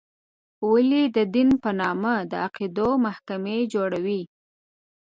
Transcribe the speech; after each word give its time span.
ولې 0.71 1.03
د 1.15 1.17
دین 1.35 1.49
په 1.63 1.69
نامه 1.81 2.13
د 2.31 2.33
عقایدو 2.45 2.87
محکمې 3.05 3.59
جوړې 3.73 3.99
وې. 4.05 4.21